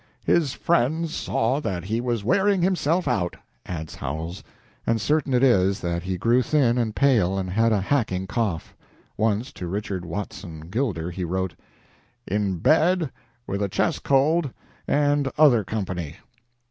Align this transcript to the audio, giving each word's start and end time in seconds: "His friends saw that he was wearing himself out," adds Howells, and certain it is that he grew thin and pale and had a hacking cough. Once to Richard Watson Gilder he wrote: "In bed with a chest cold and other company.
"His 0.25 0.53
friends 0.53 1.13
saw 1.13 1.59
that 1.59 1.83
he 1.83 2.01
was 2.01 2.23
wearing 2.23 2.63
himself 2.63 3.07
out," 3.07 3.35
adds 3.67 3.93
Howells, 3.93 4.43
and 4.87 4.99
certain 4.99 5.31
it 5.31 5.43
is 5.43 5.79
that 5.81 6.01
he 6.01 6.17
grew 6.17 6.41
thin 6.41 6.79
and 6.79 6.95
pale 6.95 7.37
and 7.37 7.51
had 7.51 7.71
a 7.71 7.81
hacking 7.81 8.25
cough. 8.25 8.75
Once 9.15 9.53
to 9.53 9.67
Richard 9.67 10.03
Watson 10.03 10.61
Gilder 10.71 11.11
he 11.11 11.23
wrote: 11.23 11.53
"In 12.25 12.57
bed 12.57 13.11
with 13.45 13.61
a 13.61 13.69
chest 13.69 14.01
cold 14.01 14.51
and 14.87 15.31
other 15.37 15.63
company. 15.63 16.15